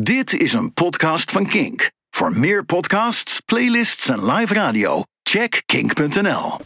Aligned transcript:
Dit 0.00 0.32
is 0.32 0.52
een 0.52 0.72
podcast 0.72 1.30
van 1.30 1.46
Kink. 1.46 1.90
Voor 2.10 2.38
meer 2.38 2.64
podcasts, 2.64 3.40
playlists 3.40 4.08
en 4.08 4.24
live 4.24 4.54
radio, 4.54 5.02
check 5.22 5.62
kink.nl. 5.66 6.56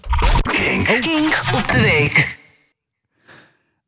Kink. 0.41 0.87
Kink 0.87 1.41
op 1.55 1.69
de 1.69 1.81
week. 1.81 2.39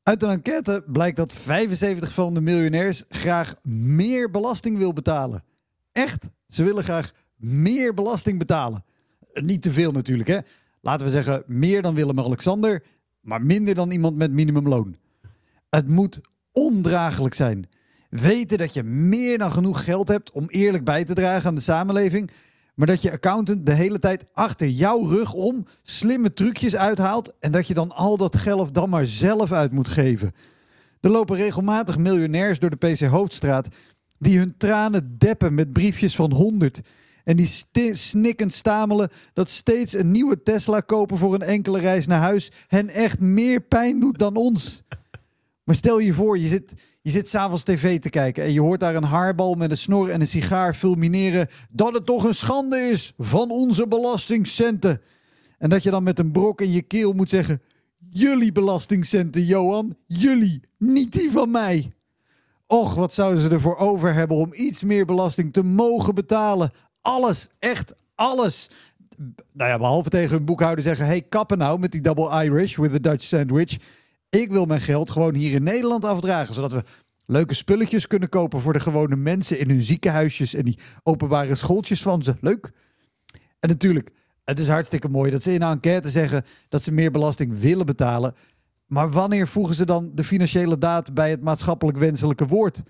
Uit 0.02 0.22
een 0.22 0.30
enquête 0.30 0.84
blijkt 0.86 1.16
dat 1.16 1.32
75 1.32 2.12
van 2.12 2.34
de 2.34 2.40
miljonairs 2.40 3.04
graag 3.08 3.54
meer 3.62 4.30
belasting 4.30 4.78
wil 4.78 4.92
betalen. 4.92 5.44
Echt, 5.92 6.28
ze 6.48 6.64
willen 6.64 6.84
graag 6.84 7.12
meer 7.36 7.94
belasting 7.94 8.38
betalen. 8.38 8.84
Niet 9.32 9.62
te 9.62 9.70
veel 9.70 9.92
natuurlijk, 9.92 10.28
hè? 10.28 10.38
Laten 10.80 11.06
we 11.06 11.12
zeggen 11.12 11.42
meer 11.46 11.82
dan 11.82 11.94
Willem-Alexander, 11.94 12.82
maar 13.20 13.42
minder 13.42 13.74
dan 13.74 13.90
iemand 13.90 14.16
met 14.16 14.32
minimumloon. 14.32 14.96
Het 15.70 15.88
moet 15.88 16.20
ondraaglijk 16.52 17.34
zijn. 17.34 17.68
Weten 18.10 18.58
dat 18.58 18.74
je 18.74 18.82
meer 18.82 19.38
dan 19.38 19.52
genoeg 19.52 19.84
geld 19.84 20.08
hebt 20.08 20.30
om 20.32 20.48
eerlijk 20.48 20.84
bij 20.84 21.04
te 21.04 21.14
dragen 21.14 21.48
aan 21.48 21.54
de 21.54 21.60
samenleving, 21.60 22.30
maar 22.74 22.86
dat 22.86 23.02
je 23.02 23.12
accountant 23.12 23.66
de 23.66 23.74
hele 23.74 23.98
tijd 23.98 24.24
achter 24.32 24.68
jouw 24.68 25.06
rug 25.06 25.32
om 25.32 25.66
slimme 25.82 26.32
trucjes 26.32 26.76
uithaalt 26.76 27.32
en 27.38 27.52
dat 27.52 27.66
je 27.66 27.74
dan 27.74 27.92
al 27.92 28.16
dat 28.16 28.36
geld 28.36 28.74
dan 28.74 28.88
maar 28.88 29.06
zelf 29.06 29.52
uit 29.52 29.72
moet 29.72 29.88
geven. 29.88 30.34
Er 31.00 31.10
lopen 31.10 31.36
regelmatig 31.36 31.98
miljonairs 31.98 32.58
door 32.58 32.70
de 32.70 32.92
PC 32.92 33.00
Hoofdstraat 33.00 33.68
die 34.18 34.38
hun 34.38 34.54
tranen 34.56 35.18
deppen 35.18 35.54
met 35.54 35.72
briefjes 35.72 36.16
van 36.16 36.32
100 36.32 36.80
en 37.24 37.36
die 37.36 37.64
snikkend 37.92 38.52
stamelen 38.52 39.10
dat 39.32 39.48
steeds 39.48 39.94
een 39.94 40.10
nieuwe 40.10 40.42
Tesla 40.42 40.80
kopen 40.80 41.18
voor 41.18 41.34
een 41.34 41.42
enkele 41.42 41.80
reis 41.80 42.06
naar 42.06 42.20
huis 42.20 42.50
hen 42.66 42.88
echt 42.88 43.20
meer 43.20 43.60
pijn 43.60 44.00
doet 44.00 44.18
dan 44.18 44.36
ons. 44.36 44.82
Maar 45.70 45.78
stel 45.78 45.98
je 45.98 46.12
voor, 46.12 46.38
je 46.38 46.48
zit, 46.48 46.74
je 47.00 47.10
zit 47.10 47.28
s'avonds 47.28 47.62
tv 47.62 48.00
te 48.00 48.10
kijken 48.10 48.44
en 48.44 48.52
je 48.52 48.60
hoort 48.60 48.80
daar 48.80 48.94
een 48.94 49.02
haarbal 49.02 49.54
met 49.54 49.70
een 49.70 49.76
snor 49.76 50.10
en 50.10 50.20
een 50.20 50.26
sigaar 50.26 50.74
fulmineren 50.74 51.48
dat 51.70 51.94
het 51.94 52.06
toch 52.06 52.24
een 52.24 52.34
schande 52.34 52.76
is 52.78 53.12
van 53.18 53.50
onze 53.50 53.88
belastingcenten. 53.88 55.00
En 55.58 55.70
dat 55.70 55.82
je 55.82 55.90
dan 55.90 56.02
met 56.02 56.18
een 56.18 56.32
brok 56.32 56.60
in 56.60 56.72
je 56.72 56.82
keel 56.82 57.12
moet 57.12 57.30
zeggen, 57.30 57.62
jullie 58.08 58.52
belastingcenten, 58.52 59.44
Johan, 59.44 59.96
jullie, 60.06 60.60
niet 60.78 61.12
die 61.12 61.30
van 61.30 61.50
mij. 61.50 61.92
Och, 62.66 62.94
wat 62.94 63.12
zouden 63.12 63.42
ze 63.42 63.48
ervoor 63.48 63.76
over 63.76 64.14
hebben 64.14 64.36
om 64.36 64.54
iets 64.54 64.82
meer 64.82 65.04
belasting 65.04 65.52
te 65.52 65.62
mogen 65.62 66.14
betalen. 66.14 66.72
Alles, 67.00 67.48
echt 67.58 67.94
alles. 68.14 68.70
Nou 69.52 69.70
ja, 69.70 69.78
behalve 69.78 70.08
tegen 70.08 70.36
hun 70.36 70.44
boekhouder 70.44 70.84
zeggen: 70.84 71.06
hey, 71.06 71.22
kappen 71.22 71.58
nou 71.58 71.78
met 71.78 71.92
die 71.92 72.00
double 72.00 72.44
Irish 72.44 72.76
with 72.76 72.94
a 72.94 72.98
Dutch 72.98 73.24
sandwich. 73.24 73.78
Ik 74.30 74.50
wil 74.52 74.64
mijn 74.64 74.80
geld 74.80 75.10
gewoon 75.10 75.34
hier 75.34 75.52
in 75.52 75.62
Nederland 75.62 76.04
afdragen, 76.04 76.54
zodat 76.54 76.72
we 76.72 76.82
leuke 77.26 77.54
spulletjes 77.54 78.06
kunnen 78.06 78.28
kopen 78.28 78.60
voor 78.60 78.72
de 78.72 78.80
gewone 78.80 79.16
mensen 79.16 79.58
in 79.58 79.68
hun 79.68 79.82
ziekenhuisjes 79.82 80.54
en 80.54 80.62
die 80.64 80.78
openbare 81.02 81.54
schooltjes 81.54 82.02
van 82.02 82.22
ze. 82.22 82.36
Leuk. 82.40 82.72
En 83.60 83.68
natuurlijk, 83.68 84.10
het 84.44 84.58
is 84.58 84.68
hartstikke 84.68 85.08
mooi 85.08 85.30
dat 85.30 85.42
ze 85.42 85.52
in 85.52 85.62
een 85.62 85.70
enquête 85.70 86.10
zeggen 86.10 86.44
dat 86.68 86.82
ze 86.82 86.92
meer 86.92 87.10
belasting 87.10 87.58
willen 87.58 87.86
betalen. 87.86 88.34
Maar 88.86 89.10
wanneer 89.10 89.48
voegen 89.48 89.74
ze 89.74 89.86
dan 89.86 90.10
de 90.14 90.24
financiële 90.24 90.78
daad 90.78 91.14
bij 91.14 91.30
het 91.30 91.44
maatschappelijk 91.44 91.98
wenselijke 91.98 92.46
woord? 92.46 92.82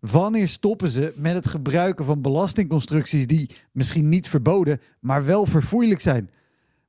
Wanneer 0.00 0.48
stoppen 0.48 0.90
ze 0.90 1.12
met 1.16 1.34
het 1.34 1.46
gebruiken 1.46 2.04
van 2.04 2.22
belastingconstructies 2.22 3.26
die 3.26 3.50
misschien 3.72 4.08
niet 4.08 4.28
verboden, 4.28 4.80
maar 5.00 5.24
wel 5.24 5.46
verfoeilijk 5.46 6.00
zijn? 6.00 6.30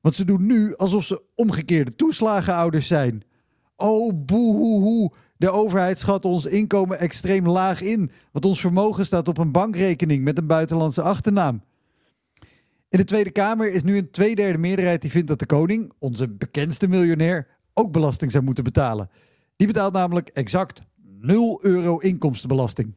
Want 0.00 0.14
ze 0.14 0.24
doen 0.24 0.46
nu 0.46 0.76
alsof 0.76 1.04
ze 1.04 1.22
omgekeerde 1.34 1.96
toeslagenouders 1.96 2.86
zijn. 2.86 3.22
Oh, 3.84 4.24
boehoehoe. 4.26 5.12
De 5.36 5.50
overheid 5.50 5.98
schat 5.98 6.24
ons 6.24 6.46
inkomen 6.46 6.98
extreem 6.98 7.48
laag 7.48 7.80
in, 7.80 8.10
want 8.32 8.44
ons 8.44 8.60
vermogen 8.60 9.06
staat 9.06 9.28
op 9.28 9.38
een 9.38 9.52
bankrekening 9.52 10.24
met 10.24 10.38
een 10.38 10.46
buitenlandse 10.46 11.02
achternaam. 11.02 11.62
In 12.88 12.98
de 12.98 13.04
Tweede 13.04 13.30
Kamer 13.30 13.72
is 13.72 13.82
nu 13.82 13.98
een 13.98 14.10
tweederde 14.10 14.58
meerderheid 14.58 15.02
die 15.02 15.10
vindt 15.10 15.28
dat 15.28 15.38
de 15.38 15.46
koning, 15.46 15.92
onze 15.98 16.28
bekendste 16.28 16.88
miljonair, 16.88 17.46
ook 17.74 17.92
belasting 17.92 18.32
zou 18.32 18.44
moeten 18.44 18.64
betalen. 18.64 19.10
Die 19.56 19.66
betaalt 19.66 19.92
namelijk 19.92 20.28
exact 20.28 20.82
0 21.20 21.64
euro 21.64 21.98
inkomstenbelasting. 21.98 22.94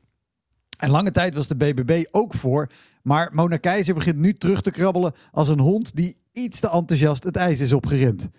En 0.77 0.89
lange 0.89 1.11
tijd 1.11 1.35
was 1.35 1.47
de 1.47 1.55
BBB 1.55 2.03
ook 2.11 2.33
voor, 2.33 2.69
maar 3.03 3.29
Mona 3.33 3.57
Keizer 3.57 3.93
begint 3.93 4.17
nu 4.17 4.33
terug 4.33 4.61
te 4.61 4.71
krabbelen 4.71 5.13
als 5.31 5.47
een 5.47 5.59
hond 5.59 5.95
die 5.95 6.17
iets 6.33 6.59
te 6.59 6.69
enthousiast 6.69 7.23
het 7.23 7.35
ijs 7.35 7.59
is 7.59 7.73
opgerend. 7.73 8.29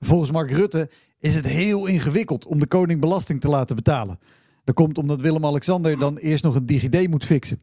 Volgens 0.00 0.30
Mark 0.30 0.50
Rutte 0.50 0.90
is 1.18 1.34
het 1.34 1.46
heel 1.46 1.86
ingewikkeld 1.86 2.46
om 2.46 2.60
de 2.60 2.66
koning 2.66 3.00
belasting 3.00 3.40
te 3.40 3.48
laten 3.48 3.76
betalen. 3.76 4.18
Dat 4.64 4.74
komt 4.74 4.98
omdat 4.98 5.20
Willem-Alexander 5.20 5.98
dan 5.98 6.16
eerst 6.16 6.44
nog 6.44 6.54
een 6.54 6.66
DigiD 6.66 7.08
moet 7.08 7.24
fixen. 7.24 7.60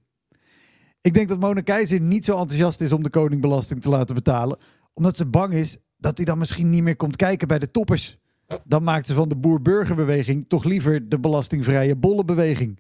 Ik 1.02 1.14
denk 1.14 1.30
dat 1.30 1.40
Mona 1.40 1.62
Keizer 1.62 2.02
niet 2.02 2.26
zo 2.26 2.40
enthousiast 2.40 2.82
is 2.82 2.92
om 2.92 3.04
de 3.04 3.10
koning 3.10 3.42
belasting 3.42 3.82
te 3.82 3.90
laten 3.90 4.16
betalen, 4.16 4.58
omdat 4.94 5.18
ze 5.18 5.26
bang 5.26 5.54
is 5.54 5.78
dat 5.98 6.18
hij 6.18 6.26
dan 6.26 6.38
misschien 6.38 6.70
niet 6.70 6.84
meer 6.84 6.96
komt 6.96 7.16
kijken 7.16 7.48
bij 7.48 7.60
de 7.60 7.72
toppers. 7.72 8.18
Dan 8.64 8.84
maakt 8.84 9.08
ze 9.08 9.14
van 9.14 9.30
de 9.30 9.38
boer-burgerbeweging 9.38 10.46
toch 10.48 10.64
liever 10.64 11.10
de 11.10 11.20
belastingvrije 11.20 11.96
bollenbeweging. 11.96 12.80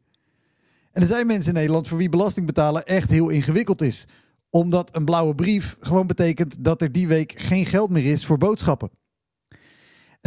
En 0.92 1.02
er 1.02 1.08
zijn 1.08 1.28
mensen 1.28 1.50
in 1.50 1.58
Nederland 1.58 1.88
voor 1.88 1.98
wie 1.98 2.10
belasting 2.10 2.46
betalen 2.46 2.86
echt 2.86 3.10
heel 3.10 3.30
ingewikkeld 3.30 3.82
is. 3.82 4.08
Omdat 4.50 4.96
een 4.96 5.06
blauwe 5.06 5.36
brief 5.36 5.76
gewoon 5.80 6.08
betekent 6.08 6.64
dat 6.64 6.82
er 6.82 6.92
die 6.92 7.08
week 7.08 7.34
geen 7.38 7.66
geld 7.66 7.90
meer 7.90 8.06
is 8.06 8.26
voor 8.26 8.38
boodschappen. 8.38 8.90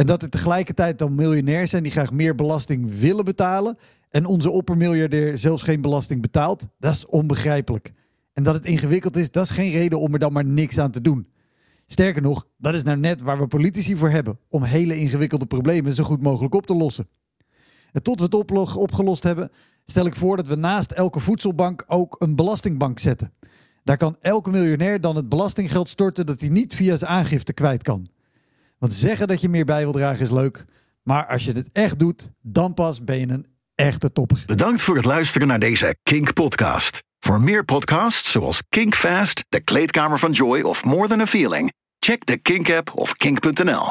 En 0.01 0.07
dat 0.07 0.21
er 0.21 0.29
tegelijkertijd 0.29 0.99
dan 0.99 1.15
miljonairs 1.15 1.69
zijn 1.69 1.83
die 1.83 1.91
graag 1.91 2.11
meer 2.11 2.35
belasting 2.35 2.99
willen 2.99 3.25
betalen. 3.25 3.77
En 4.09 4.25
onze 4.25 4.49
oppermiljardair 4.49 5.37
zelfs 5.37 5.63
geen 5.63 5.81
belasting 5.81 6.21
betaalt, 6.21 6.67
dat 6.79 6.93
is 6.93 7.05
onbegrijpelijk. 7.05 7.93
En 8.33 8.43
dat 8.43 8.55
het 8.55 8.65
ingewikkeld 8.65 9.17
is, 9.17 9.31
dat 9.31 9.43
is 9.43 9.49
geen 9.49 9.71
reden 9.71 9.99
om 9.99 10.13
er 10.13 10.19
dan 10.19 10.33
maar 10.33 10.45
niks 10.45 10.77
aan 10.77 10.91
te 10.91 11.01
doen. 11.01 11.27
Sterker 11.87 12.21
nog, 12.21 12.47
dat 12.57 12.73
is 12.73 12.83
nou 12.83 12.97
net 12.97 13.21
waar 13.21 13.39
we 13.39 13.47
politici 13.47 13.97
voor 13.97 14.09
hebben. 14.09 14.39
Om 14.49 14.63
hele 14.63 14.97
ingewikkelde 14.97 15.45
problemen 15.45 15.93
zo 15.93 16.03
goed 16.03 16.21
mogelijk 16.21 16.55
op 16.55 16.65
te 16.65 16.75
lossen. 16.75 17.07
En 17.91 18.03
tot 18.03 18.19
we 18.19 18.23
het 18.23 18.75
opgelost 18.75 19.23
hebben, 19.23 19.51
stel 19.85 20.05
ik 20.05 20.15
voor 20.15 20.37
dat 20.37 20.47
we 20.47 20.55
naast 20.55 20.91
elke 20.91 21.19
voedselbank 21.19 21.83
ook 21.87 22.15
een 22.19 22.35
belastingbank 22.35 22.99
zetten. 22.99 23.33
Daar 23.83 23.97
kan 23.97 24.15
elke 24.21 24.49
miljonair 24.49 25.01
dan 25.01 25.15
het 25.15 25.29
belastinggeld 25.29 25.89
storten 25.89 26.25
dat 26.25 26.39
hij 26.39 26.49
niet 26.49 26.75
via 26.75 26.97
zijn 26.97 27.11
aangifte 27.11 27.53
kwijt 27.53 27.83
kan. 27.83 28.07
Want 28.81 28.93
zeggen 28.93 29.27
dat 29.27 29.41
je 29.41 29.49
meer 29.49 29.65
bij 29.65 29.83
wil 29.83 29.91
dragen 29.91 30.23
is 30.23 30.31
leuk. 30.31 30.65
Maar 31.03 31.27
als 31.27 31.45
je 31.45 31.53
dit 31.53 31.69
echt 31.71 31.99
doet, 31.99 32.31
dan 32.41 32.73
pas 32.73 33.03
ben 33.03 33.19
je 33.19 33.29
een 33.29 33.45
echte 33.75 34.11
topper. 34.11 34.43
Bedankt 34.45 34.81
voor 34.81 34.95
het 34.95 35.05
luisteren 35.05 35.47
naar 35.47 35.59
deze 35.59 35.95
Kink 36.03 36.33
podcast. 36.33 37.03
Voor 37.19 37.41
meer 37.41 37.65
podcasts 37.65 38.31
zoals 38.31 38.63
Kink 38.69 38.95
Fast, 38.95 39.45
De 39.49 39.59
Kleedkamer 39.59 40.19
van 40.19 40.31
Joy 40.31 40.61
of 40.61 40.85
More 40.85 41.07
Than 41.07 41.21
a 41.21 41.27
Feeling, 41.27 41.71
check 41.99 42.25
de 42.25 42.37
Kink 42.37 42.69
app 42.69 42.91
of 42.95 43.15
kink.nl. 43.15 43.87